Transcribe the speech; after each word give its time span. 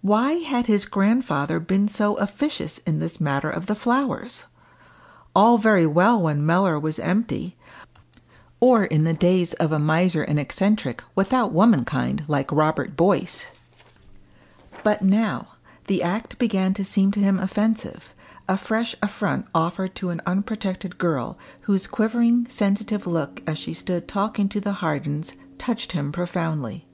Why 0.00 0.36
had 0.36 0.64
his 0.64 0.86
grandfather 0.86 1.60
been 1.60 1.88
so 1.88 2.14
officious 2.16 2.78
in 2.86 3.00
this 3.00 3.20
matter 3.20 3.50
of 3.50 3.66
the 3.66 3.74
flowers? 3.74 4.44
All 5.36 5.58
very 5.58 5.86
well 5.86 6.22
when 6.22 6.46
Mellor 6.46 6.78
was 6.80 6.98
empty, 6.98 7.58
or 8.60 8.84
in 8.86 9.04
the 9.04 9.12
days 9.12 9.52
of 9.52 9.72
a 9.72 9.78
miser 9.78 10.22
and 10.22 10.40
eccentric, 10.40 11.04
without 11.14 11.52
womankind, 11.52 12.24
like 12.28 12.50
Robert 12.50 12.96
Boyce. 12.96 13.44
But 14.82 15.02
now 15.02 15.48
the 15.86 16.02
act 16.02 16.38
began 16.38 16.72
to 16.72 16.82
seem 16.82 17.10
to 17.10 17.20
him 17.20 17.38
offensive, 17.38 18.14
a 18.48 18.56
fresh 18.56 18.96
affront 19.02 19.44
offered 19.54 19.94
to 19.96 20.08
an 20.08 20.22
unprotected 20.24 20.96
girl, 20.96 21.36
whose 21.60 21.86
quivering 21.86 22.46
sensitive 22.48 23.06
look 23.06 23.42
as 23.46 23.58
she 23.58 23.74
stood 23.74 24.08
talking 24.08 24.48
to 24.48 24.62
the 24.62 24.72
Hardens 24.80 25.34
touched 25.58 25.92
him 25.92 26.10
profoundly. 26.10 26.86